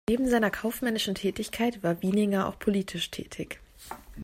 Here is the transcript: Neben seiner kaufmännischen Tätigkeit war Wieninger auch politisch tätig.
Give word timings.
Neben 0.09 0.27
seiner 0.27 0.49
kaufmännischen 0.49 1.13
Tätigkeit 1.13 1.83
war 1.83 2.01
Wieninger 2.01 2.47
auch 2.47 2.57
politisch 2.57 3.11
tätig. 3.11 3.59